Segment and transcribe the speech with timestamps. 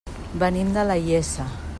[0.43, 1.47] Venim de la Iessa.